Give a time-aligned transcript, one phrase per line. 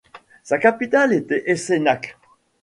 [0.41, 2.17] Sa capitale était Eisenach.